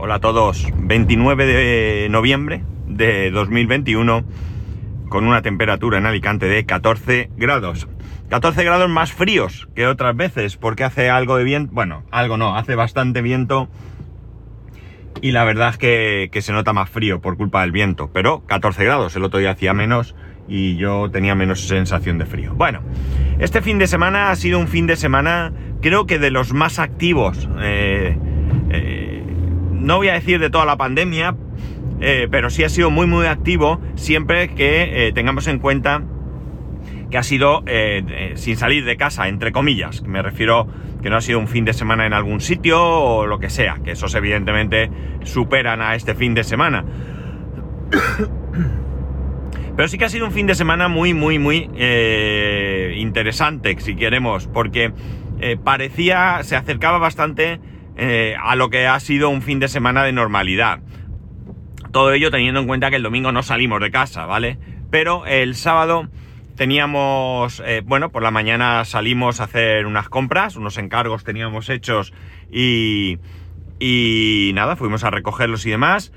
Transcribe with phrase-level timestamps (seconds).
[0.00, 0.64] Hola a todos.
[0.78, 4.24] 29 de noviembre de 2021
[5.08, 7.88] con una temperatura en Alicante de 14 grados.
[8.30, 11.74] 14 grados más fríos que otras veces porque hace algo de viento.
[11.74, 13.68] Bueno, algo no, hace bastante viento.
[15.20, 18.08] Y la verdad es que, se nota más frío por culpa del viento.
[18.12, 20.14] Pero 14 grados, el otro día hacía menos
[20.46, 22.54] y yo tenía menos sensación de frío.
[22.54, 22.82] Bueno,
[23.40, 25.52] este fin de semana ha sido un fin de semana
[25.82, 27.48] creo que de los más activos.
[27.60, 28.16] Eh,
[29.78, 31.36] no voy a decir de toda la pandemia,
[32.00, 36.02] eh, pero sí ha sido muy muy activo siempre que tengamos en cuenta
[37.10, 37.64] que ha sido
[38.34, 40.02] sin salir de casa, entre comillas.
[40.02, 40.68] Me refiero
[41.02, 43.78] que no ha sido un fin de semana en algún sitio o lo que sea,
[43.84, 44.90] que esos evidentemente
[45.22, 46.84] superan a este fin de semana.
[49.76, 53.94] Pero sí que ha sido un fin de semana muy, muy, muy eh, interesante, si
[53.94, 54.92] queremos, porque
[55.40, 57.60] eh, parecía, se acercaba bastante
[57.98, 60.80] eh, a lo que ha sido un fin de semana de normalidad.
[61.92, 64.58] Todo ello teniendo en cuenta que el domingo no salimos de casa, ¿vale?
[64.90, 66.08] Pero el sábado
[66.56, 72.12] teníamos, bueno, por la mañana salimos a hacer unas compras, unos encargos teníamos hechos
[72.50, 73.18] y,
[73.78, 76.12] y nada, fuimos a recogerlos y demás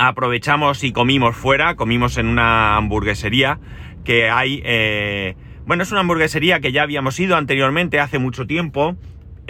[0.00, 3.60] aprovechamos y comimos fuera, comimos en una hamburguesería
[4.04, 4.62] que hay...
[4.64, 8.96] Eh, bueno, es una hamburguesería que ya habíamos ido anteriormente, hace mucho tiempo,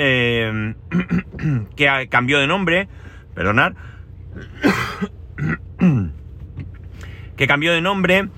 [0.03, 0.75] eh,
[1.77, 2.89] que cambió de nombre,
[3.35, 3.75] perdonad,
[7.37, 8.29] que cambió de nombre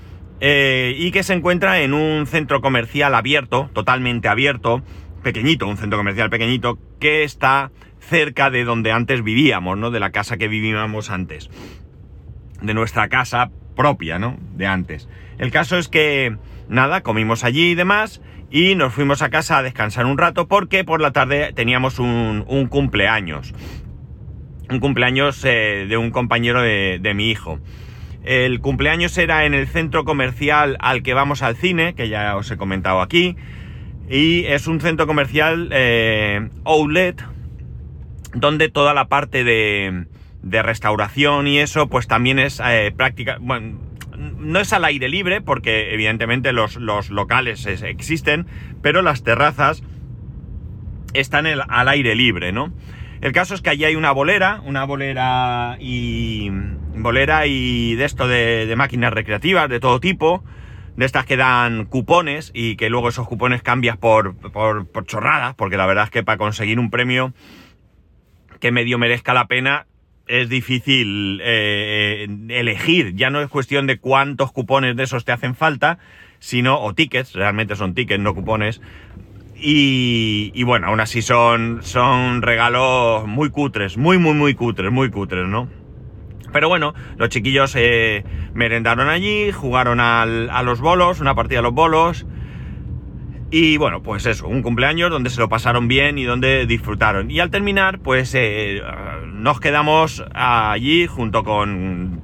[0.41, 4.83] eh, y que se encuentra en un centro comercial abierto, totalmente abierto,
[5.23, 9.89] pequeñito, un centro comercial pequeñito, que está cerca de donde antes vivíamos, ¿no?
[9.89, 11.49] De la casa que vivíamos antes
[12.61, 14.37] de nuestra casa propia, ¿no?
[14.55, 15.07] De antes.
[15.37, 16.35] El caso es que,
[16.67, 18.21] nada, comimos allí y demás,
[18.53, 22.67] y nos fuimos a casa a descansar un rato porque por la tarde teníamos un,
[22.69, 23.51] cumpleaños.
[24.69, 27.59] Un cumpleaños eh, de un compañero de, mi hijo.
[28.23, 32.51] El cumpleaños era en el centro comercial al que vamos al cine, que ya os
[32.51, 33.37] he comentado aquí.
[34.07, 37.25] Y es un centro comercial eh, outlet,
[38.35, 40.05] donde toda la parte de,
[40.43, 43.39] de restauración y eso, pues también es eh, práctica.
[44.17, 48.47] No es al aire libre, porque evidentemente los, locales existen,
[48.81, 49.83] pero las terrazas
[51.13, 52.73] están al aire libre, ¿no?
[53.21, 56.51] El caso es que allí hay una bolera, una bolera y.
[56.95, 60.43] bolera y de esto de, máquinas recreativas de todo tipo,
[60.97, 65.55] de estas que dan cupones y que luego esos cupones cambias por, por, por chorradas,
[65.55, 67.33] porque la verdad es que para conseguir un premio
[68.59, 69.87] que medio merezca la pena,
[70.27, 73.15] es difícil eh, elegir.
[73.15, 75.99] Ya no es cuestión de cuántos cupones de esos te hacen falta,
[76.39, 78.81] sino, o tickets, realmente son tickets, no cupones.
[79.55, 85.47] Y, bueno, aún así son, son regalos muy cutres, muy, muy, muy cutres, muy cutres,
[85.47, 85.69] ¿no?
[86.51, 90.25] Pero bueno, los chiquillos eh, merendaron allí, jugaron a
[90.63, 92.25] los bolos, una partida a los bolos.
[93.55, 97.29] Y bueno, pues eso, un cumpleaños donde se lo pasaron bien y donde disfrutaron.
[97.29, 98.81] Y al terminar, pues eh,
[99.27, 102.19] nos quedamos allí junto con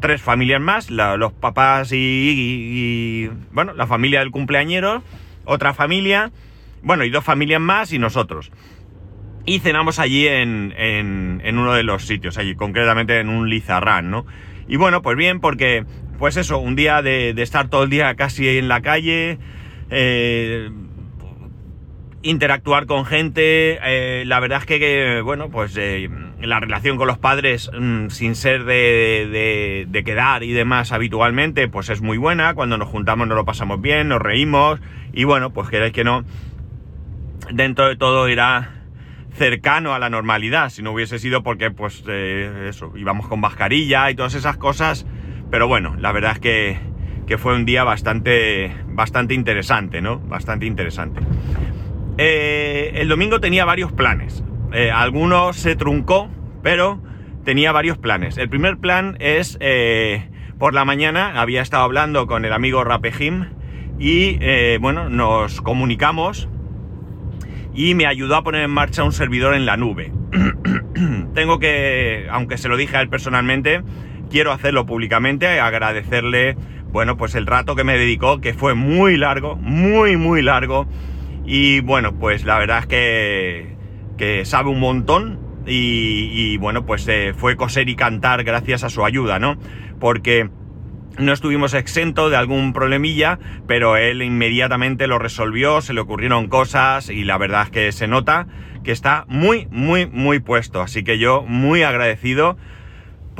[0.00, 5.02] tres familias más, los papás y, bueno, la familia del cumpleañero,
[5.44, 6.32] otra familia,
[6.82, 8.50] bueno, y dos familias más y nosotros.
[9.44, 14.24] Y cenamos allí en, en, uno de los sitios, allí concretamente en un Lizarrán, ¿no?
[14.66, 15.84] Y bueno, pues bien, porque,
[16.18, 19.38] pues eso, un día de, de estar todo el día casi en la calle,
[19.90, 20.70] eh,
[22.22, 23.78] interactuar con gente.
[23.82, 26.08] Eh, la verdad es que, bueno, pues eh,
[26.40, 31.88] la relación con los padres, mm, sin ser de, de, quedar y demás habitualmente, pues
[31.88, 32.54] es muy buena.
[32.54, 34.80] Cuando nos juntamos nos lo pasamos bien, nos reímos
[35.12, 36.24] y bueno, pues queréis que no,
[37.52, 38.70] dentro de todo irá
[39.32, 44.14] cercano a la normalidad, si no hubiese sido porque pues eso, íbamos con mascarilla y
[44.14, 45.06] todas esas cosas,
[45.50, 46.89] pero bueno, la verdad es que,
[47.30, 50.18] que fue un día bastante, bastante interesante, ¿no?
[50.18, 51.20] Bastante interesante.
[52.18, 54.42] Eh, el domingo tenía varios planes.
[54.72, 56.28] Eh, algunos se truncó,
[56.64, 57.00] pero
[57.44, 58.36] tenía varios planes.
[58.36, 60.28] El primer plan es, eh,
[60.58, 63.44] por la mañana había estado hablando con el amigo Rapejim
[64.00, 64.38] y
[64.78, 66.48] bueno, nos comunicamos
[67.72, 70.12] y me ayudó a poner en marcha un servidor en la nube.
[71.34, 73.82] Tengo que, aunque se lo dije a él personalmente,
[74.30, 76.56] quiero hacerlo públicamente, agradecerle,
[76.92, 80.86] bueno, pues el rato que me dedicó, que fue muy largo, muy, muy largo
[81.44, 87.56] y bueno, pues la verdad es que, sabe un montón y, bueno, pues eh, fue
[87.56, 89.56] coser y cantar gracias a su ayuda, ¿no?
[89.98, 90.50] Porque
[91.18, 97.10] no estuvimos exentos de algún problemilla, pero él inmediatamente lo resolvió, se le ocurrieron cosas
[97.10, 98.46] y la verdad es que se nota
[98.84, 100.80] que está muy, muy, muy puesto.
[100.80, 102.56] Así que yo muy agradecido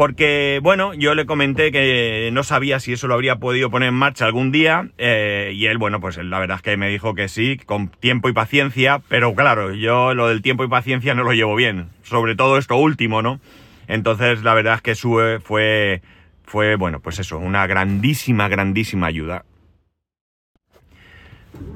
[0.00, 3.96] porque, bueno, yo le comenté que no sabía si eso lo habría podido poner en
[3.96, 7.28] marcha algún día eh, y él, bueno, pues la verdad es que me dijo que
[7.28, 11.34] sí, con tiempo y paciencia, pero claro, yo lo del tiempo y paciencia no lo
[11.34, 13.40] llevo bien, sobre todo esto último, ¿no?
[13.88, 16.00] Entonces, la verdad es que sube fue
[16.44, 19.44] fue, bueno, pues eso, una grandísima, grandísima ayuda.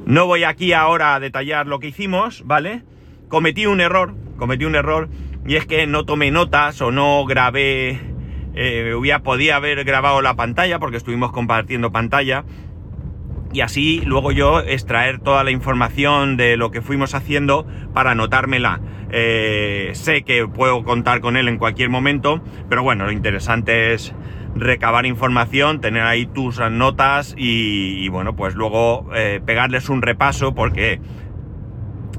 [0.06, 2.84] No voy aquí ahora a detallar lo que hicimos, ¿vale?
[3.28, 5.10] Cometí un error, cometí un error,
[5.46, 8.13] y es que no tomé notas o no grabé,
[8.54, 12.44] eh, hubiera, podía haber grabado la pantalla porque estuvimos compartiendo pantalla,
[13.54, 18.80] y así luego yo extraer toda la información de lo que fuimos haciendo para anotármela.
[19.10, 24.12] Eh, sé que puedo contar con él en cualquier momento, pero bueno, lo interesante es
[24.56, 31.00] recabar información, tener ahí tus notas y, bueno, pues luego eh, pegarles un repaso porque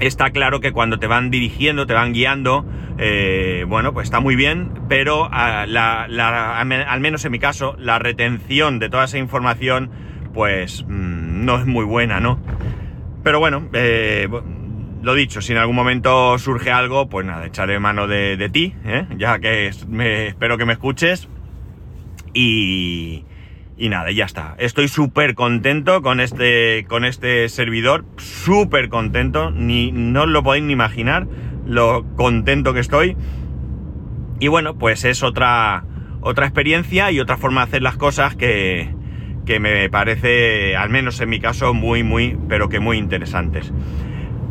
[0.00, 2.64] está claro que cuando te van dirigiendo, te van guiando,
[2.98, 8.78] eh, bueno, pues está muy bien, pero ah, al menos en mi caso, la retención
[8.78, 9.90] de toda esa información,
[10.34, 12.38] pues mm, no es muy buena, ¿no?
[13.22, 14.28] Pero bueno, eh,
[15.02, 18.74] lo dicho, si en algún momento surge algo, pues nada, echaré mano de, ti,
[19.16, 21.28] ya que espero que me escuches
[22.34, 23.24] y,
[23.76, 24.54] y nada, ya está.
[24.58, 30.64] Estoy súper contento con este, con este servidor, súper contento, ni, no os lo podéis
[30.64, 31.26] ni imaginar
[31.66, 33.16] lo contento que estoy.
[34.40, 35.84] Y bueno, pues es otra,
[36.20, 38.94] otra experiencia y otra forma de hacer las cosas que,
[39.44, 43.72] que me parece, al menos en mi caso, muy, muy, pero que muy interesantes.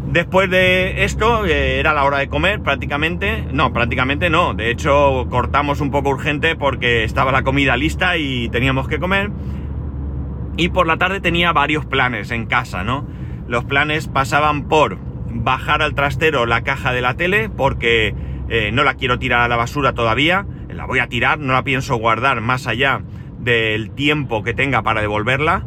[0.08, 3.46] Después de esto, eh, era la hora de comer prácticamente.
[3.52, 4.54] No, prácticamente no.
[4.54, 9.32] De hecho, cortamos un poco urgente porque estaba la comida lista y teníamos que comer.
[10.58, 13.06] Y por la tarde tenía varios planes en casa, ¿no?
[13.48, 14.98] Los planes pasaban por
[15.28, 18.16] bajar al trastero la caja de la tele porque
[18.48, 20.46] eh, no la quiero tirar a la basura todavía.
[20.70, 23.02] La voy a tirar, no la pienso guardar más allá
[23.40, 25.66] del tiempo que tenga para devolverla.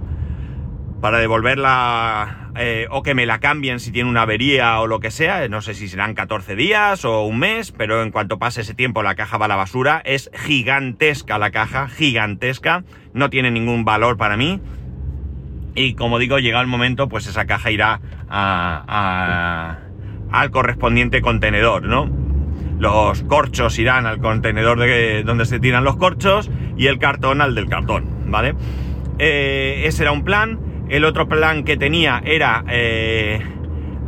[1.01, 5.13] Para devolverla eh, o que me la cambien si tiene una avería o lo que
[5.13, 8.75] sea, no sé si serán 14 días o un mes, pero en cuanto pase ese
[8.75, 13.85] tiempo la caja va a la basura, es gigantesca la caja, gigantesca, no tiene ningún
[13.85, 14.61] valor para mí.
[15.77, 18.01] Y como digo, llega el momento, pues esa caja irá
[20.31, 22.11] al correspondiente contenedor, ¿no?
[22.81, 27.55] Los corchos irán al contenedor de donde se tiran los corchos y el cartón al
[27.55, 28.55] del cartón, ¿vale?
[29.19, 30.68] Eh, ese era un plan.
[30.89, 33.41] El otro plan que tenía era eh,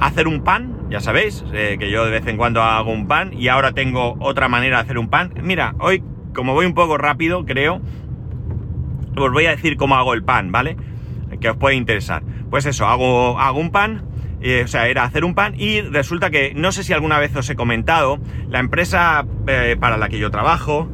[0.01, 3.33] hacer un pan, ya sabéis, eh, que yo de vez en cuando hago un pan
[3.35, 5.35] y ahora tengo otra manera de hacer un pan.
[5.43, 6.03] Mira, hoy
[6.35, 7.83] como voy un poco rápido, creo,
[9.15, 10.79] os voy a decir cómo hago el pan, ¿vale?
[11.39, 12.23] Que os puede interesar.
[12.49, 14.05] Pues eso, hago, hago un pan,
[14.41, 17.37] eh, o sea, era hacer un pan y resulta que, no sé si alguna vez
[17.37, 18.19] os he comentado,
[18.49, 19.27] la empresa
[19.81, 20.89] para la que yo trabajo,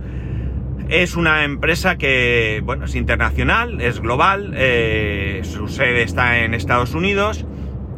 [0.88, 6.94] es una empresa que, bueno, es internacional, es global, eh, su sede está en Estados
[6.94, 7.44] Unidos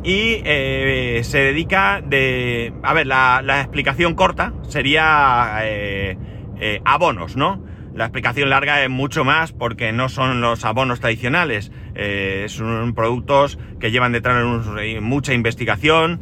[0.03, 2.73] y eh, se dedica de...
[2.83, 6.17] A ver, la, explicación corta sería eh,
[6.85, 7.63] abonos, ¿no?
[7.95, 11.73] La explicación larga es mucho más porque no son los abonos tradicionales,
[12.47, 14.45] son productos que llevan detrás
[15.01, 16.21] mucha investigación,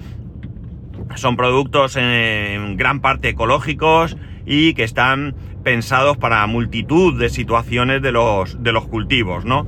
[1.16, 4.16] son productos en gran parte ecológicos
[4.46, 5.34] y que están
[5.66, 9.66] pensados para multitud de situaciones de los, de los cultivos, ¿no?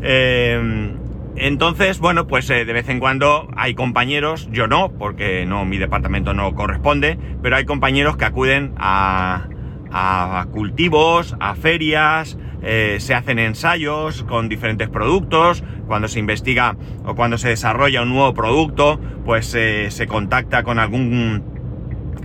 [0.00, 0.94] Eh,
[1.34, 5.76] entonces, bueno, pues eh, de vez en cuando hay compañeros, yo no, porque no, mi
[5.76, 9.48] departamento no corresponde, pero hay compañeros que acuden a,
[10.52, 17.38] cultivos, a ferias, eh, se hacen ensayos con diferentes productos, cuando se investiga o cuando
[17.38, 21.59] se desarrolla un nuevo producto, pues se contacta con algún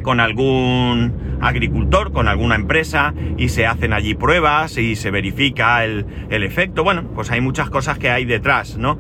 [0.06, 6.06] con algún agricultor, con alguna empresa y se hacen allí pruebas y se verifica el,
[6.30, 6.84] efecto.
[6.84, 9.00] Bueno, pues hay muchas cosas que hay detrás, ¿no?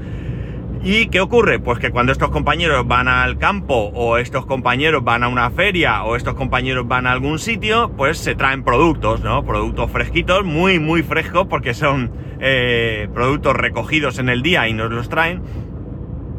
[0.83, 1.59] ¿Y qué ocurre?
[1.59, 6.03] Pues que cuando estos compañeros van al campo o estos compañeros van a una feria
[6.03, 9.45] o estos compañeros van a algún sitio, pues se traen productos, ¿no?
[9.45, 14.91] Productos fresquitos, muy, muy frescos porque son eh, productos recogidos en el día y nos
[14.91, 15.43] los traen.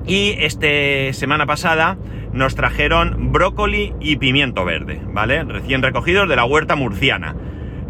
[0.06, 1.98] Y este semana pasada
[2.32, 5.42] nos trajeron brócoli y pimiento verde, ¿vale?
[5.42, 7.34] Recién recogidos de la huerta murciana.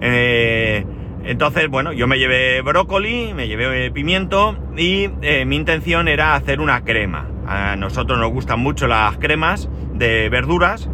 [0.00, 0.86] Eh,
[1.24, 6.60] entonces, bueno, yo me llevé brócoli, me llevé pimiento y eh, mi intención era hacer
[6.60, 7.28] una crema.
[7.46, 10.88] A nosotros nos gustan mucho las cremas de verduras.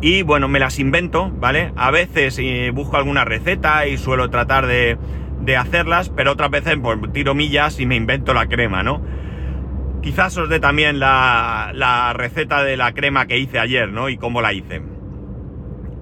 [0.00, 1.72] Y bueno, me las invento, ¿vale?
[1.76, 4.96] A veces eh, busco alguna receta y suelo tratar de,
[5.42, 9.02] de hacerlas, pero otras veces pues tiro millas y me invento la crema, ¿no?
[10.02, 14.08] Quizás os dé también la, receta de la crema que hice ayer, ¿no?
[14.08, 14.82] Y cómo la hice.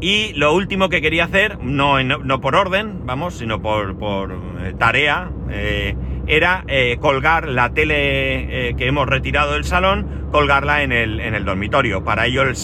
[0.00, 4.74] Y lo último que quería hacer, no, no por orden, vamos, sino por, por eh,
[4.78, 5.96] tarea, eh,
[6.28, 11.44] era eh, colgar la tele que hemos retirado del salón, colgarla en el, en el
[11.44, 12.04] dormitorio.
[12.04, 12.54] Para ello el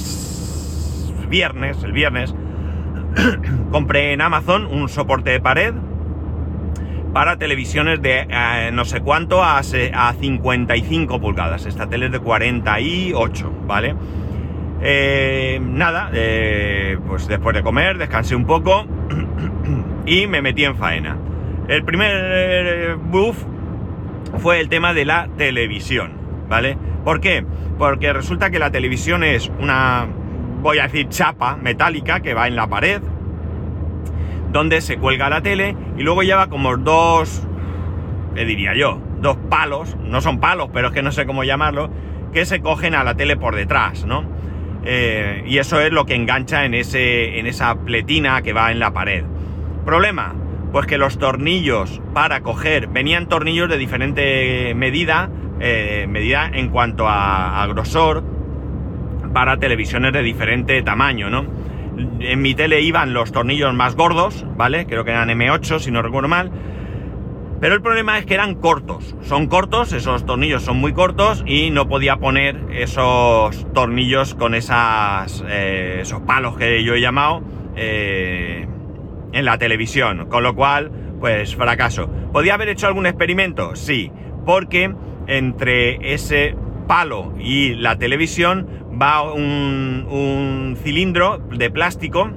[1.29, 2.33] viernes, el viernes,
[3.73, 5.75] compré en Amazon un soporte de pared
[7.15, 8.27] para televisiones de
[8.73, 11.65] no sé cuánto a, a 55 pulgadas.
[11.65, 13.95] Esta tele es de 48, ¿vale?
[14.83, 18.85] Eh, nada, eh, pues después de comer descansé un poco
[20.07, 21.17] y me metí en faena.
[21.69, 23.43] El primer eh, buff
[24.39, 26.13] fue el tema de la televisión,
[26.49, 26.77] ¿vale?
[27.05, 27.47] ¿Por qué?
[27.79, 30.07] Porque resulta que la televisión es una,
[30.61, 33.01] voy a decir, chapa metálica que va en la pared,
[34.55, 37.43] donde se cuelga la tele y luego lleva como dos,
[38.37, 39.01] ¿qué diría yo?
[39.21, 41.91] Dos palos, no son palos, pero es que no sé cómo llamarlo,
[42.33, 44.25] que se cogen a la tele por detrás, ¿no?
[44.85, 48.79] Eh, y eso es lo que engancha en, ese, en esa pletina que va en
[48.79, 49.25] la pared.
[49.85, 50.37] Problema,
[50.71, 57.09] pues que los tornillos para coger, venían tornillos de diferente medida, eh, medida en cuanto
[57.09, 58.23] a, grosor,
[59.33, 61.45] para televisiones de diferente tamaño, ¿no?
[62.21, 64.87] En mi tele iban los tornillos más gordos, ¿vale?
[64.87, 66.51] Creo que eran M8, si no recuerdo mal
[67.65, 69.17] pero el problema es que eran cortos.
[69.23, 75.43] Son cortos, esos tornillos son muy cortos y no podía poner esos tornillos con esas,
[75.49, 77.43] eh, esos palos que yo he llamado
[77.75, 78.69] eh,
[79.33, 80.27] en la televisión.
[80.29, 82.11] Con lo cual, pues fracaso.
[82.35, 83.75] ¿Podía haber hecho algún experimento?
[83.77, 84.13] Sí,
[84.45, 84.95] porque
[85.27, 86.55] entre ese
[86.87, 92.31] palo y la televisión va un, cilindro de plástico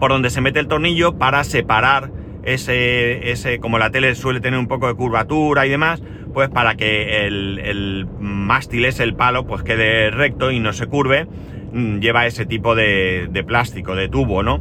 [0.00, 2.10] por donde se mete el tornillo para separar
[2.42, 6.02] ese, ese, como la tele suele tener un poco de curvatura y demás,
[6.34, 10.86] pues para que el, el mástil, ese, el palo, pues quede recto y no se
[10.86, 11.28] curve,
[11.72, 14.60] mm, lleva ese tipo de, de plástico, de tubo, ¿no?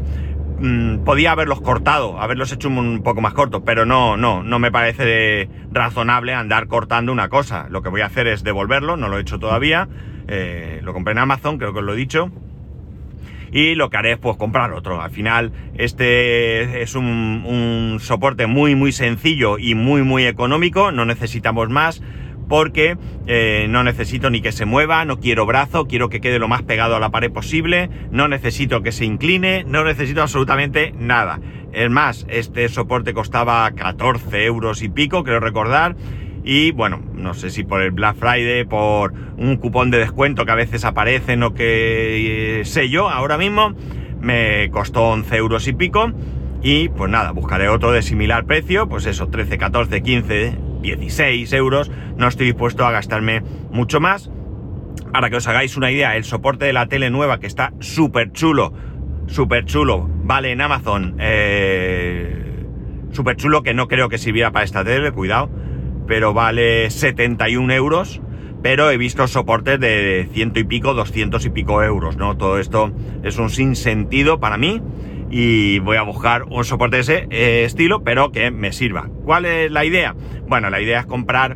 [0.61, 4.71] Mm, podía haberlos cortado, haberlos hecho un poco más cortos, pero no, no, no me
[4.71, 7.65] parece razonable andar cortando una cosa.
[7.69, 9.87] Lo que voy a hacer es devolverlo, no lo he hecho todavía,
[10.27, 12.31] eh, lo compré en Amazon, creo que os lo he dicho,
[13.51, 15.01] y lo que haré es pues comprar otro.
[15.01, 21.69] Al final este es un, soporte muy muy sencillo y muy muy económico, no necesitamos
[21.69, 22.01] más
[22.47, 22.97] porque
[23.27, 26.63] eh, no necesito ni que se mueva, no quiero brazo, quiero que quede lo más
[26.63, 31.39] pegado a la pared posible, no necesito que se incline, no necesito absolutamente nada.
[31.71, 35.95] Es más, este soporte costaba 14 euros y pico, creo recordar,
[36.43, 40.51] y bueno, no sé si por el Black Friday, por un cupón de descuento que
[40.51, 43.73] a veces aparecen o que eh, sé yo ahora mismo,
[44.19, 46.11] me costó 11 euros y pico.
[46.63, 51.91] Y pues nada, buscaré otro de similar precio, pues eso, 13, 14, 15, 16 euros.
[52.17, 54.31] No estoy dispuesto a gastarme mucho más.
[55.11, 58.31] Para que os hagáis una idea, el soporte de la tele nueva que está súper
[58.31, 58.73] chulo,
[59.27, 62.65] súper chulo, vale en Amazon, eh,
[63.11, 65.49] súper chulo que no creo que sirviera para esta tele, cuidado
[66.11, 68.19] pero vale 71 euros.
[68.61, 72.35] Pero he visto soportes de ciento y pico, 200 y pico euros, ¿no?
[72.35, 72.91] Todo esto
[73.23, 74.81] es un sinsentido para mí
[75.29, 79.07] y voy a buscar un soporte de ese eh, estilo, pero que me sirva.
[79.23, 80.13] ¿Cuál es la idea?
[80.49, 81.55] Bueno, la idea es comprar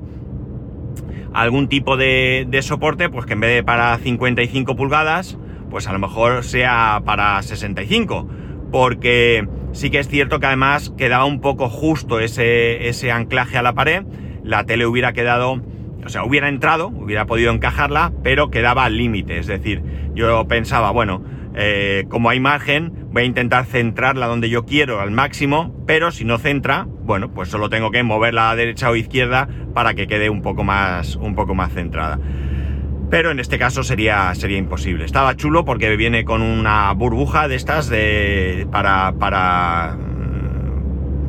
[1.34, 5.38] algún tipo de, soporte, pues que en vez de para 55 pulgadas,
[5.70, 8.26] pues a lo mejor sea para 65.
[8.72, 13.74] Porque sí que es cierto que además quedaba un poco justo ese anclaje a la
[13.74, 14.06] pared
[14.46, 15.62] la tele hubiera quedado,
[16.06, 19.40] o sea, hubiera entrado, hubiera podido encajarla, pero quedaba al límite.
[19.40, 19.82] Es decir,
[20.14, 21.24] yo pensaba, bueno,
[21.56, 26.24] eh, como hay margen, voy a intentar centrarla donde yo quiero al máximo, pero si
[26.24, 30.30] no centra, bueno, pues solo tengo que moverla a derecha o izquierda para que quede
[30.30, 32.20] un poco más, un poco más centrada.
[33.10, 35.06] Pero en este caso sería, sería imposible.
[35.06, 39.98] Estaba chulo porque viene con una burbuja de estas de, para, para,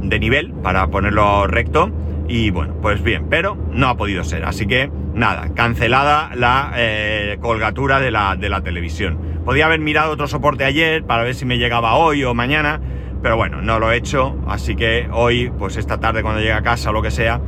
[0.03, 1.93] de nivel, para ponerlo recto
[2.29, 4.45] y bueno, pues bien, pero no ha podido ser.
[4.45, 9.19] Así que nada, cancelada la eh, colgatura de la, de la televisión.
[9.45, 12.81] Podía haber mirado otro soporte ayer para ver si me llegaba hoy o mañana,
[13.23, 14.37] pero bueno, no lo he hecho.
[14.47, 17.41] Así que hoy, pues esta tarde cuando llegue a casa o lo que sea,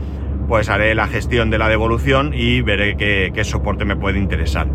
[0.49, 4.66] pues haré la gestión de la devolución y veré qué, soporte me puede interesar.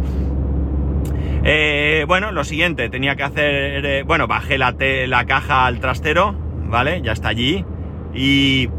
[1.45, 4.75] Eh, bueno, lo siguiente, tenía que hacer, eh, bueno, bajé la,
[5.07, 6.35] la caja al trastero,
[6.67, 7.01] ¿vale?
[7.01, 7.65] Ya está allí.
[8.13, 8.69] Y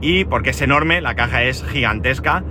[0.00, 2.44] y porque es enorme, la caja es gigantesca.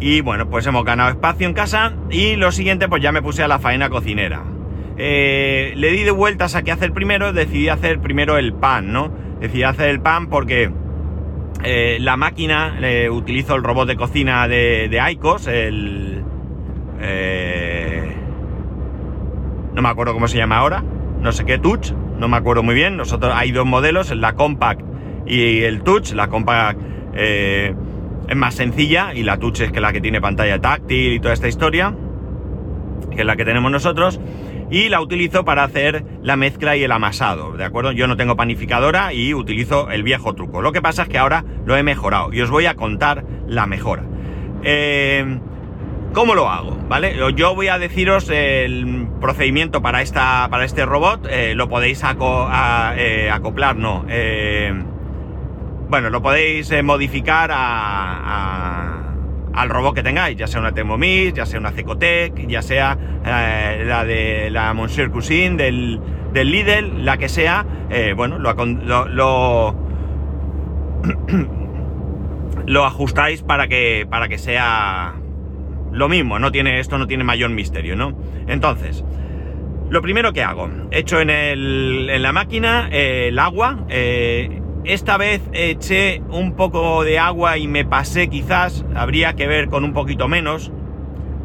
[0.00, 3.42] Y bueno, pues hemos ganado espacio en casa y lo siguiente pues ya me puse
[3.42, 4.42] a la faena cocinera.
[4.96, 9.12] Eh, le di de vueltas a qué hacer primero, decidí hacer primero el pan, ¿no?
[9.40, 10.70] Decidí hacer el pan porque
[11.62, 16.24] eh, la máquina, eh, utilizo el robot de cocina de, de Icos, el...
[17.00, 18.16] eh,
[19.72, 20.82] no me acuerdo cómo se llama ahora,
[21.20, 22.96] no sé qué Touch, no me acuerdo muy bien.
[22.96, 24.91] Nosotros hay dos modelos, la Compact
[25.32, 26.12] y el Touch.
[26.12, 26.78] La Compact
[27.14, 27.74] eh,
[28.28, 31.34] es más sencilla y la Touch es que la que tiene pantalla táctil y toda
[31.34, 31.94] esta historia,
[33.10, 34.20] que es la que tenemos nosotros.
[34.70, 37.92] Y la utilizo para hacer la mezcla y el amasado, ¿de acuerdo?
[37.92, 40.62] Yo no tengo panificadora y utilizo el viejo truco.
[40.62, 43.66] Lo que pasa es que ahora lo he mejorado y os voy a contar la
[43.66, 44.04] mejora.
[44.62, 45.38] Eh,
[46.14, 46.76] ¿Cómo lo hago?
[46.88, 47.16] ¿Vale?
[47.36, 51.26] Yo voy a deciros el procedimiento para, esta, para este robot.
[51.30, 54.06] Eh, lo podéis eh, acoplar, no.
[55.92, 59.12] Bueno, lo podéis eh, modificar a-
[59.52, 62.96] al robot que tengáis, ya sea una Thermomix, ya sea una Cecotec, ya sea
[63.26, 66.00] eh, la de la Monsieur Cuisine del,
[66.32, 67.66] del Lidl, la que sea.
[67.90, 69.76] eh, bueno, lo, lo-
[72.66, 75.12] lo ajustáis para que, para que sea
[75.92, 78.16] lo mismo, no tiene, esto no tiene mayor misterio, ¿no?
[78.46, 79.04] Entonces,
[79.90, 85.42] lo primero que hago, echo en, el, en la máquina el agua, eh, esta vez
[85.52, 90.28] eché un poco de agua y me pasé quizás, habría que ver con un poquito
[90.28, 90.72] menos,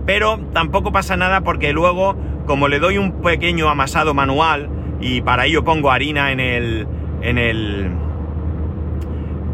[0.05, 2.15] pero tampoco pasa nada porque luego,
[2.45, 6.87] como le doy un pequeño amasado manual y para ello pongo harina en el,
[7.21, 7.91] en el,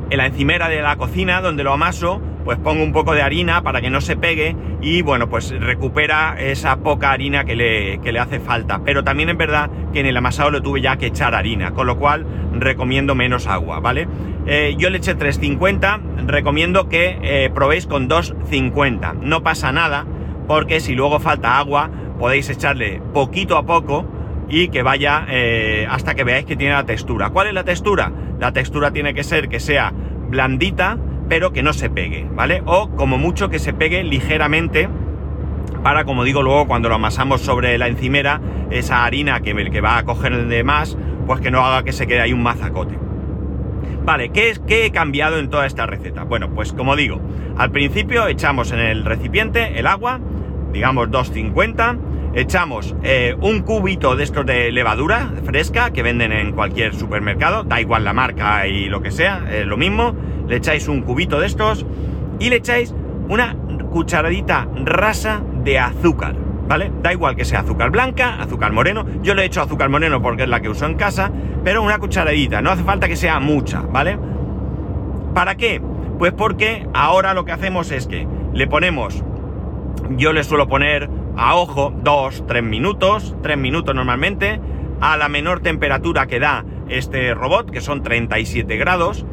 [0.10, 3.62] en la encimera de la cocina donde lo amaso, pues pongo un poco de harina
[3.62, 8.12] para que no se pegue y bueno, pues recupera esa poca harina que le, que
[8.12, 8.82] le hace falta.
[8.84, 11.88] Pero también es verdad que en el amasado le tuve ya que echar harina, con
[11.88, 14.08] lo cual recomiendo menos agua, ¿vale?
[14.46, 19.14] Eh, yo le eché 350, recomiendo que eh, probéis con 250.
[19.22, 20.06] No pasa nada,
[20.48, 24.06] porque si luego falta agua, podéis echarle poquito a poco
[24.50, 27.30] y que vaya eh, hasta que veáis que tiene la textura.
[27.30, 28.12] ¿Cuál es la textura?
[28.40, 29.94] La textura tiene que ser que sea
[30.30, 30.98] blandita,
[31.34, 32.62] pero que no se pegue, ¿vale?
[32.68, 34.88] O como mucho que se pegue ligeramente
[35.82, 40.04] para, como digo luego, cuando lo amasamos sobre la encimera, esa harina que, va a
[40.04, 43.00] coger de más, pues que no haga que se quede ahí un mazacote.
[44.06, 46.24] Vale, ¿qué, es, ¿qué he cambiado en toda esta receta?
[46.24, 47.20] Bueno, pues como digo,
[47.58, 50.20] al principio echamos en el recipiente el agua,
[50.72, 51.98] digamos 250,
[52.36, 57.82] echamos eh, un cubito de estos de levadura fresca que venden en cualquier supermercado, da
[57.82, 60.16] igual la marca y lo que sea, es lo mismo,
[60.48, 61.86] le echáis un cubito de estos
[62.40, 62.94] y le echáis
[63.30, 63.56] una
[63.92, 66.36] cucharadita rasa de azúcar,
[66.68, 66.92] ¿vale?
[67.02, 70.44] Da igual que sea azúcar blanca, azúcar moreno, yo le he hecho azúcar moreno porque
[70.44, 71.32] es la que uso en casa,
[71.64, 74.18] pero una cucharadita, no hace falta que sea mucha, ¿vale?
[75.34, 75.82] ¿Para qué?
[76.20, 79.24] Pues porque ahora lo que hacemos es que le ponemos,
[80.12, 84.60] yo le suelo poner a ojo 2, 3 minutos, 3 minutos normalmente,
[85.02, 89.26] a la menor temperatura que da este robot, que son 37 grados,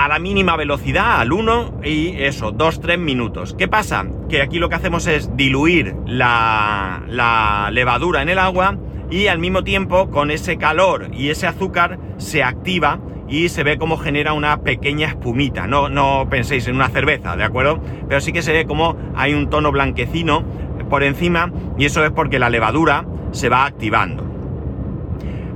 [0.00, 3.54] a la mínima velocidad, al 1, y eso, 2-3 minutos.
[3.58, 4.06] ¿Qué pasa?
[4.30, 8.78] Que aquí lo que hacemos es diluir la, levadura en el agua
[9.10, 13.76] y al mismo tiempo con ese calor y ese azúcar se activa y se ve
[13.76, 15.66] como genera una pequeña espumita.
[15.66, 17.82] No, no penséis en una cerveza, ¿de acuerdo?
[18.08, 20.44] Pero sí que se ve como hay un tono blanquecino
[20.88, 24.24] por encima y eso es porque la levadura se va activando.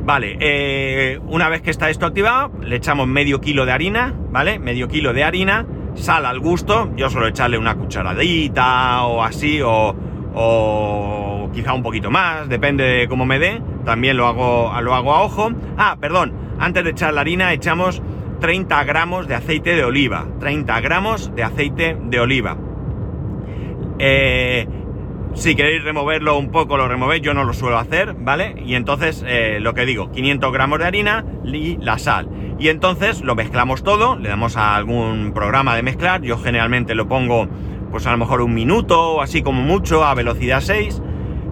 [0.05, 4.59] Vale, eh, una vez que está esto activado, le echamos medio kilo de harina, ¿vale?
[4.59, 9.95] Medio kilo de harina, sal al gusto, yo suelo echarle una cucharadita o así, o,
[10.35, 15.15] o quizá un poquito más, depende de cómo me dé, también lo hago, lo hago
[15.15, 15.53] a ojo.
[15.79, 18.03] Ah, perdón, antes de echar la harina echamos
[18.41, 22.57] 30 gramos de aceite de oliva, 30 gramos de aceite de oliva.
[24.01, 24.67] Eh,
[25.35, 28.55] si queréis removerlo un poco, lo removéis, yo no lo suelo hacer, ¿vale?
[28.65, 32.29] Y entonces, eh, lo que digo, 500 gramos de harina y la sal.
[32.59, 37.09] Y entonces lo mezclamos todo, le damos a algún programa de mezclar, yo generalmente lo
[37.09, 37.49] pongo
[37.91, 41.01] pues a lo mejor un minuto o así como mucho a velocidad 6,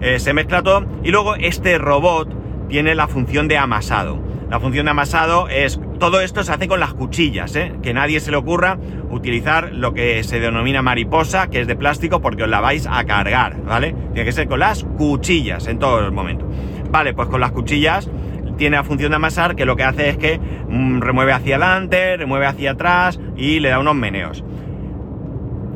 [0.01, 4.19] eh, se mezcla todo y luego este robot tiene la función de amasado.
[4.49, 7.75] La función de amasado es, todo esto se hace con las cuchillas, ¿eh?
[7.81, 8.77] que nadie se le ocurra
[9.09, 13.05] utilizar lo que se denomina mariposa, que es de plástico, porque os la vais a
[13.05, 13.95] cargar, ¿vale?
[14.13, 16.45] Tiene que ser con las cuchillas en todo el momento.
[16.91, 18.09] Vale, pues con las cuchillas
[18.57, 22.17] tiene la función de amasar, que lo que hace es que mmm, remueve hacia adelante,
[22.17, 24.43] remueve hacia atrás y le da unos meneos.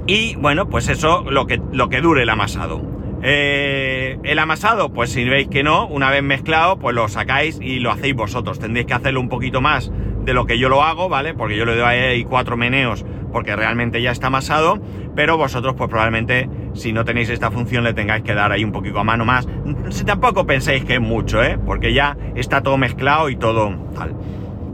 [0.08, 2.82] Y bueno, pues eso lo que, lo que dure el amasado.
[3.24, 7.80] Eh, el amasado, pues si veis que no, una vez mezclado, pues lo sacáis y
[7.80, 8.60] lo hacéis vosotros.
[8.60, 9.90] Tendréis que hacerlo un poquito más
[10.28, 11.34] de lo que yo lo hago, ¿vale?
[11.34, 14.78] Porque yo le doy ahí cuatro meneos porque realmente ya está amasado,
[15.16, 18.74] pero vosotros pues probablemente si no tenéis esta función le tengáis que dar ahí un
[18.74, 19.48] poquito a mano más.
[19.90, 21.58] Si tampoco penséis que es mucho, ¿eh?
[21.66, 24.16] Porque ya está todo mezclado y todo tal.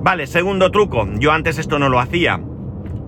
[0.01, 1.07] Vale, segundo truco.
[1.19, 2.41] Yo antes esto no lo hacía.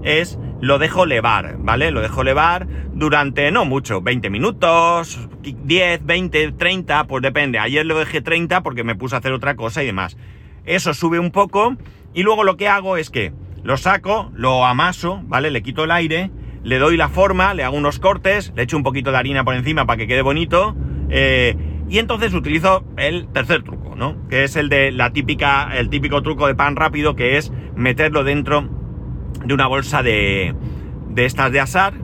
[0.03, 1.89] es lo dejo levar, ¿vale?
[1.89, 7.57] Lo dejo levar durante, no mucho, 20 minutos, 10, 20, 30, pues depende.
[7.57, 10.15] Ayer lo dejé 30 porque me puse a hacer otra cosa y demás.
[10.65, 11.75] Eso sube un poco
[12.15, 15.51] y luego lo que hago es que lo saco, lo amaso, ¿vale?
[15.51, 16.31] Le quito el aire,
[16.63, 19.53] le doy la forma, le hago unos cortes, le echo un poquito de harina por
[19.53, 20.75] encima para que quede bonito.
[21.09, 21.57] Eh,
[21.89, 24.27] y entonces utilizo el tercer truco, ¿no?
[24.29, 28.23] Que es el de la típica, el típico truco de pan rápido, que es meterlo
[28.23, 28.69] dentro
[29.43, 30.55] de una bolsa de,
[31.09, 31.95] de estas de asar,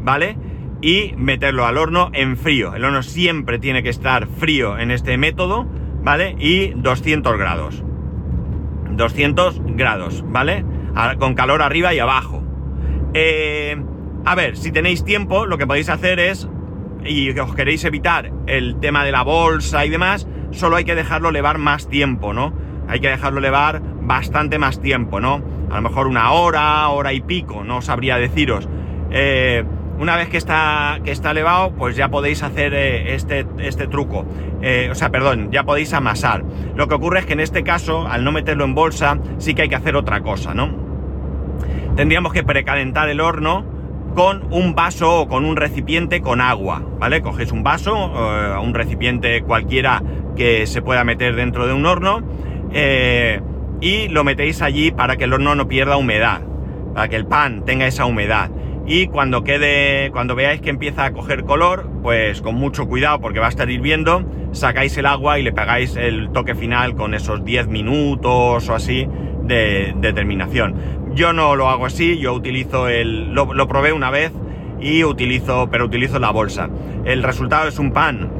[0.00, 0.38] ¿vale?
[0.80, 2.74] Y meterlo al horno en frío.
[2.74, 5.66] El horno siempre tiene que estar frío en este método,
[6.04, 6.36] ¿vale?
[6.38, 7.82] Y 200 grados.
[8.90, 10.64] 200 grados, ¿vale?
[11.18, 12.42] Con calor arriba y abajo.
[13.14, 13.76] Eh,
[14.24, 16.48] a ver, si tenéis tiempo, lo que podéis hacer es
[17.04, 21.30] y os queréis evitar el tema de la bolsa y demás, solo hay que dejarlo
[21.30, 22.52] levar más tiempo, ¿no?
[22.88, 25.42] Hay que dejarlo levar bastante más tiempo, ¿no?
[25.70, 28.68] A lo mejor una hora, hora y pico, no sabría deciros.
[29.10, 29.64] Eh,
[29.98, 34.26] una vez que está, que está elevado, pues ya podéis hacer eh, este, este truco.
[34.62, 36.44] Eh, o sea, perdón, ya podéis amasar.
[36.74, 39.62] Lo que ocurre es que en este caso, al no meterlo en bolsa, sí que
[39.62, 40.70] hay que hacer otra cosa, ¿no?
[41.96, 43.64] Tendríamos que precalentar el horno
[44.14, 47.22] con un vaso o con un recipiente con agua, ¿vale?
[47.22, 50.02] Cogéis un vaso, eh, un recipiente cualquiera
[50.36, 52.22] que se pueda meter dentro de un horno
[53.80, 56.40] y lo metéis allí para que el horno no pierda humedad,
[56.94, 58.50] para que el pan tenga esa humedad.
[58.86, 63.40] Y cuando quede, cuando veáis que empieza a coger color, pues con mucho cuidado porque
[63.40, 67.44] va a estar hirviendo, sacáis el agua y le pegáis el toque final con esos
[67.44, 69.08] 10 minutos o así
[69.42, 70.76] de, de terminación.
[71.16, 73.32] Yo no lo hago así, yo utilizo el...
[73.32, 74.32] Lo, probé una vez
[74.80, 76.68] y utilizo, pero utilizo la bolsa.
[77.04, 78.30] El resultado es un pan.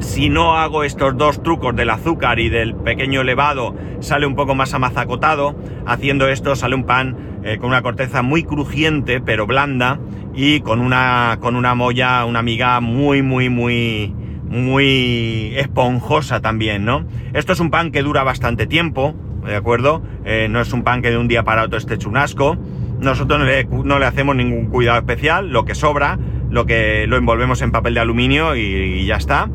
[0.00, 4.54] Si no hago estos dos trucos del azúcar y del pequeño elevado, sale un poco
[4.54, 5.56] más amazacotado.
[5.86, 10.00] Haciendo esto sale un pan eh, con una corteza muy crujiente, pero blanda,
[10.34, 14.14] y con una, con una molla, una miga muy, muy, muy,
[14.48, 17.04] muy esponjosa también, ¿no?
[17.32, 20.02] Esto es un pan que dura bastante tiempo, ¿de acuerdo?
[20.24, 22.56] Eh, no es un pan que de un día para otro esté hecho un asco.
[23.00, 23.40] Nosotros
[23.84, 26.18] no le, hacemos ningún cuidado especial, lo que sobra,
[26.50, 29.48] lo que lo envolvemos en papel de aluminio y, ya está.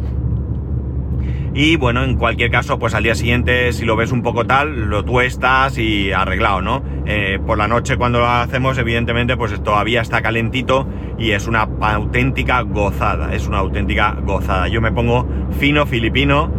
[1.55, 4.89] Y bueno, en cualquier caso, pues al día siguiente, si lo ves un poco tal,
[4.89, 6.83] lo tuestas y arreglado, ¿no?
[7.05, 10.87] Eh, por la noche cuando lo hacemos, evidentemente, pues todavía está calentito
[11.19, 14.67] y es una auténtica gozada, es una auténtica gozada.
[14.67, 15.27] Yo me pongo
[15.59, 16.51] fino filipino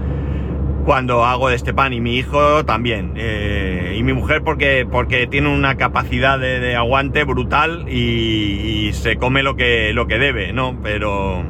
[0.84, 3.14] cuando hago este pan y mi hijo también.
[3.16, 9.42] Eh, y mi mujer porque, porque tiene una capacidad de, aguante brutal y, se come
[9.42, 10.78] lo que, lo que debe, ¿no?
[10.82, 11.44] Pero,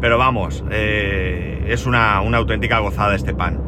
[0.00, 3.60] pero vamos, eh, es una, una auténtica gozada este pan.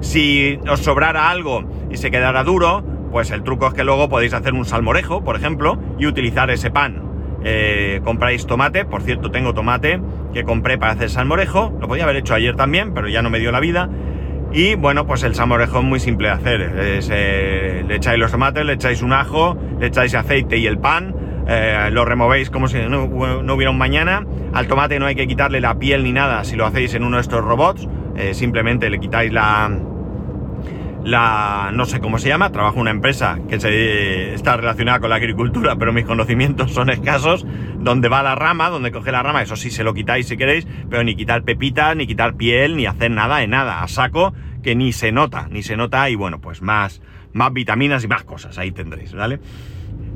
[0.00, 4.34] Si os sobrara algo y se quedara duro, pues el truco es que luego podéis
[4.34, 7.02] hacer un salmorejo, por ejemplo, y utilizar ese pan.
[7.44, 10.00] Eh, compráis tomate, por cierto tengo tomate
[10.34, 13.38] que compré para hacer salmorejo, lo podía haber hecho ayer también, pero ya no me
[13.38, 13.88] dio la vida.
[14.52, 16.72] Y bueno, pues el salmorejo es muy simple de hacer.
[16.74, 21.14] Eh, le echáis los tomates, le echáis un ajo, le echáis aceite y el pan,
[21.48, 24.26] eh, lo removéis como si no, hubiera un mañana.
[24.52, 27.16] Al tomate no hay que quitarle la piel ni nada si lo hacéis en uno
[27.16, 27.88] de estos robots.
[28.16, 29.70] Eh, simplemente le quitáis la,
[31.04, 35.10] la, no sé cómo se llama, trabajo en una empresa que se, está relacionada con
[35.10, 37.46] la agricultura, pero mis conocimientos son escasos,
[37.78, 40.66] donde va la rama, donde coge la rama, eso sí se lo quitáis si queréis,
[40.90, 44.74] pero ni quitar pepitas, ni quitar piel, ni hacer nada de nada, a saco, que
[44.74, 47.00] ni se nota, ni se nota, y bueno, pues más,
[47.32, 49.38] más vitaminas y más cosas, ahí tendréis, ¿vale?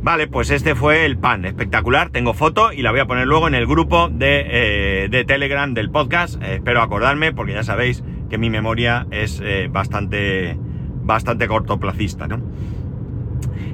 [0.02, 3.46] Vale, pues este fue el pan, espectacular, tengo foto y la voy a poner luego
[3.46, 8.36] en el grupo de, eh, Telegram del podcast, eh, espero acordarme porque ya sabéis que
[8.36, 10.58] mi memoria es eh, bastante
[11.04, 12.40] bastante cortoplacista, ¿no?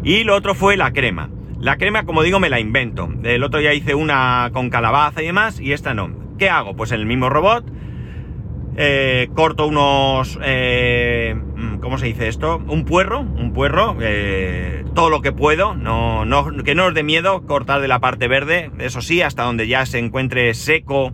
[0.02, 1.30] Y lo otro fue la crema.
[1.60, 3.08] La crema, como digo, me la invento.
[3.22, 6.10] El otro ya hice una con calabaza y demás, y esta no.
[6.38, 6.76] ¿Qué hago?
[6.76, 7.64] Pues en el mismo robot
[8.80, 10.38] eh, corto unos...
[10.40, 11.36] Eh,
[11.80, 12.62] ¿Cómo se dice esto?
[12.68, 17.02] Un puerro, un puerro, eh, todo lo que puedo, no, no, que no os dé
[17.02, 21.12] miedo cortar de la parte verde, eso sí, hasta donde ya se encuentre seco,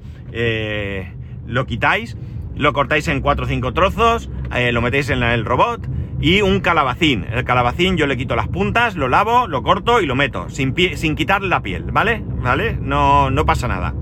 [1.46, 2.16] lo quitáis,
[2.56, 4.30] lo cortáis en 4 o 5 trozos,
[4.72, 5.86] lo metéis en el robot,
[6.20, 7.26] y un calabacín.
[7.30, 10.74] El calabacín yo le quito las puntas, lo lavo, lo corto y lo meto, sin,
[10.96, 12.22] sin quitarle la piel, ¿vale?
[12.24, 12.78] ¿Vale?
[12.80, 13.94] No, no pasa nada.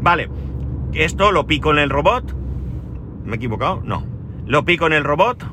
[0.00, 0.28] Vale,
[0.94, 2.45] esto lo pico en el robot.
[3.26, 3.82] ¿Me he equivocado?
[3.84, 4.06] No.
[4.46, 5.44] Lo pico en el robot.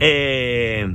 [0.00, 0.86] Eh,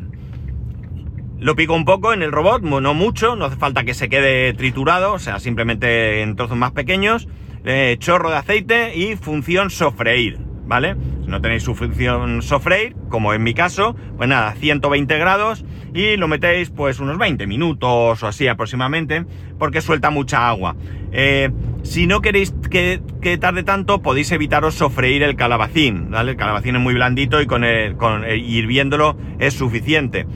[1.39, 4.53] lo pico un poco en el robot, no mucho, no hace falta que se quede
[4.53, 7.27] triturado, o sea, simplemente en trozos más pequeños.
[7.99, 10.95] chorro de aceite y función sofreír, ¿vale?
[11.33, 16.69] No tenéis suficiencia sofreír, como en mi caso, pues nada, 120 grados y lo metéis
[16.69, 19.25] pues unos 20 minutos o así aproximadamente,
[19.57, 20.75] porque suelta mucha agua.
[21.11, 21.49] Eh,
[21.81, 23.01] si no queréis que,
[23.39, 26.31] tarde tanto, podéis evitaros sofreír el calabacín, ¿vale?
[26.31, 30.27] El calabacín es muy blandito y con, el, con hirviéndolo es suficiente.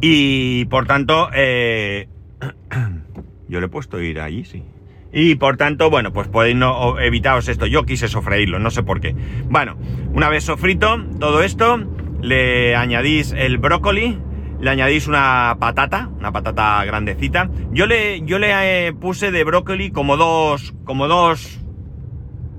[0.00, 2.08] Y por tanto, eh,
[3.48, 4.64] yo le he puesto ir ahí, sí.
[5.12, 7.66] Y por tanto, bueno, pues podéis no, evitaros esto.
[7.66, 9.14] Yo quise sofreírlo, no sé por qué.
[9.48, 9.76] Bueno,
[10.12, 11.80] una vez sofrito todo esto,
[12.22, 14.18] le añadís el brócoli,
[14.60, 17.50] le añadís una patata, una patata grandecita.
[17.72, 21.60] Yo le, yo le eh, puse de brócoli como dos, como dos,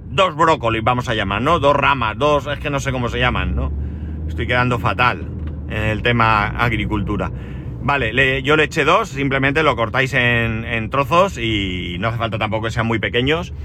[0.09, 1.59] dos brócolis, vamos a llamar, ¿no?
[1.59, 3.71] Dos ramas, dos, es que no sé cómo se llaman, ¿no?
[4.27, 5.25] Estoy quedando fatal
[5.69, 7.31] en el tema agricultura.
[7.83, 12.65] Vale, yo le eché dos, simplemente lo cortáis en, trozos y no hace falta tampoco
[12.65, 13.55] que sean muy pequeños.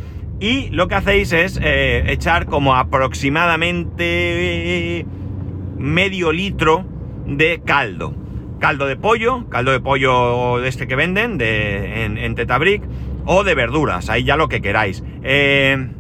[0.41, 5.05] Y lo que hacéis es eh, echar como aproximadamente
[5.79, 6.87] medio litro
[7.27, 8.15] de caldo.
[8.59, 12.83] Caldo de pollo, caldo de pollo de este que venden de, en, Tetabric,
[13.27, 15.05] o de verduras, ahí ya lo que queráis.
[15.23, 15.91] Eh,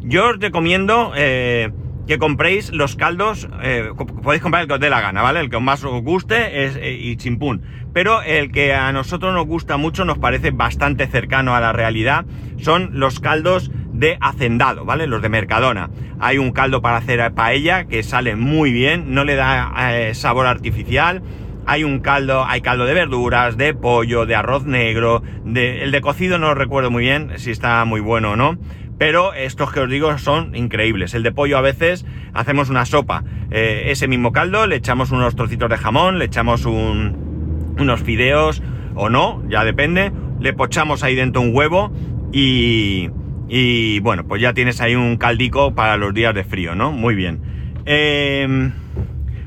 [0.00, 1.70] yo os recomiendo eh,
[2.06, 3.90] que compréis los caldos, eh,
[4.22, 5.40] podéis comprar el que os dé la gana, ¿vale?
[5.40, 7.62] El que más os guste es eh, y chimpún.
[7.92, 12.24] Pero el que a nosotros nos gusta mucho, nos parece bastante cercano a la realidad,
[12.58, 15.06] son los caldos de hacendado, ¿vale?
[15.06, 15.90] Los de Mercadona.
[16.18, 20.46] Hay un caldo para hacer paella que sale muy bien, no le da eh, sabor
[20.46, 21.22] artificial.
[21.64, 26.00] Hay un caldo, hay caldo de verduras, de pollo, de arroz negro, de, el de
[26.00, 28.58] cocido no recuerdo muy bien si está muy bueno o no
[29.02, 31.12] pero estos que os digo son increíbles.
[31.14, 35.34] El de pollo a veces hacemos una sopa, eh, ese mismo caldo, le echamos unos
[35.34, 38.62] trocitos de jamón, le echamos unos fideos
[38.94, 41.90] o no, ya depende, le pochamos ahí dentro un huevo
[42.32, 43.10] y,
[43.48, 46.92] y bueno, pues ya tienes ahí un caldico para los días de frío, ¿no?
[46.92, 47.40] Muy bien.
[47.86, 48.70] Em,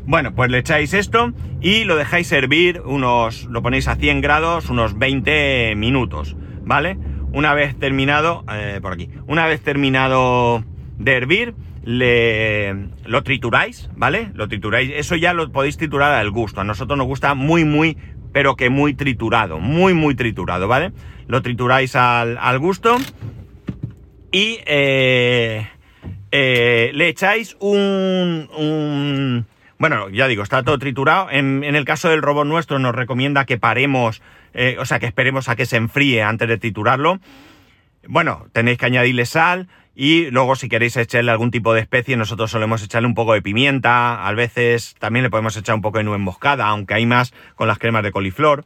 [0.05, 4.69] bueno, pues le echáis esto y lo dejáis hervir unos, lo ponéis a 100 grados
[4.69, 6.97] unos 20 minutos, ¿vale?
[7.35, 10.63] Una vez terminado, eh, por aquí, una vez terminado
[10.97, 14.31] de hervir, lo trituráis, ¿vale?
[14.33, 16.61] Lo trituráis, eso ya lo podéis triturar al gusto.
[16.61, 17.97] A nosotros nos gusta muy, muy,
[18.31, 20.93] pero que muy triturado, muy, muy triturado, ¿vale?
[21.27, 22.95] Lo trituráis al, gusto
[24.31, 25.67] y eh,
[26.31, 29.45] eh, le echáis un, un,
[29.77, 31.27] Bueno, ya digo, está todo triturado.
[31.29, 34.21] En, en el caso del robot nuestro nos recomienda que paremos
[34.55, 37.19] eh, o sea que esperemos a que se enfríe antes de triturarlo.
[38.07, 42.51] Bueno, tenéis que añadirle sal y luego si queréis echarle algún tipo de especie, nosotros
[42.51, 46.03] solemos echarle un poco de pimienta, a veces también le podemos echar un poco de
[46.05, 48.65] nuez moscada, aunque hay más con las cremas de coliflor.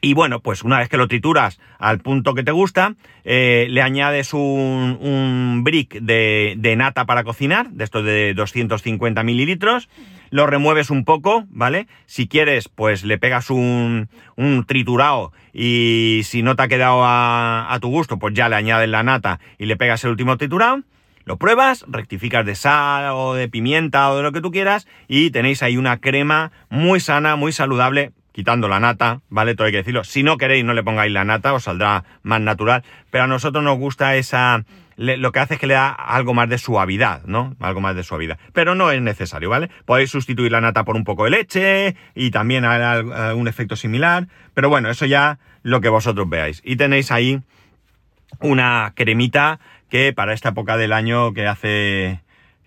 [0.00, 2.94] Y bueno, pues una vez que lo trituras al punto que te gusta,
[3.24, 9.88] eh, le añades un, brick de, de, nata para cocinar, de estos de 250 mililitros,
[10.30, 11.86] lo remueves un poco, ¿vale?
[12.06, 17.72] Si quieres, pues le pegas un, un triturado y si no te ha quedado a,
[17.72, 20.82] a tu gusto, pues ya le añades la nata y le pegas el último triturado.
[21.24, 25.30] Lo pruebas, rectificas de sal o de pimienta o de lo que tú quieras y
[25.30, 29.54] tenéis ahí una crema muy sana, muy saludable, quitando la nata, ¿vale?
[29.54, 30.04] Todo hay que decirlo.
[30.04, 32.82] Si no queréis, no le pongáis la nata, os saldrá más natural.
[33.10, 34.64] Pero a nosotros nos gusta esa...
[34.98, 37.56] lo que hace es que le da algo más de suavidad, ¿no?
[37.60, 38.38] Algo más de suavidad.
[38.52, 39.70] Pero no es necesario, ¿vale?
[39.84, 44.26] Podéis sustituir la nata por un poco de leche y también hará un efecto similar.
[44.54, 46.60] Pero bueno, eso ya lo que vosotros veáis.
[46.64, 47.40] Y tenéis ahí
[48.40, 52.20] una cremita que para esta época del año que hace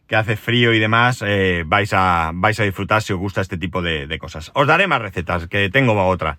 [0.07, 3.57] que hace frío y demás, eh, vais, a, vais a disfrutar si os gusta este
[3.57, 4.51] tipo de, cosas.
[4.55, 6.37] Os daré más recetas, que tengo otra.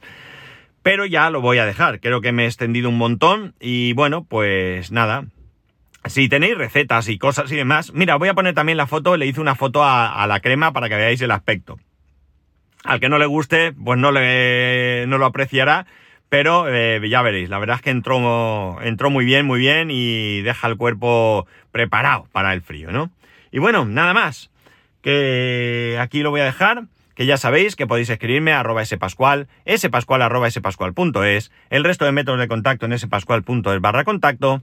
[0.83, 4.25] Pero ya lo voy a dejar, creo que me he extendido un montón y bueno,
[4.25, 5.25] pues nada.
[6.05, 9.27] Si tenéis recetas y cosas y demás, mira, voy a poner también la foto, le
[9.27, 11.79] hice una foto a, la crema para que veáis el aspecto.
[12.85, 15.87] Al que no le guste, pues no, le, lo apreciará,
[16.29, 20.43] pero eh, ya veréis, la verdad es que entró, entró muy bien, muy bien y
[20.43, 23.11] deja el cuerpo preparado para el frío, ¿no?
[23.53, 24.51] Y bueno, nada más.
[25.03, 26.85] Que aquí lo voy a dejar.
[27.15, 32.13] Que ya sabéis que podéis escribirme a arroba spascual, spascual arroba spascual.es, el resto de
[32.13, 34.63] métodos de contacto en spascual.es barra contacto.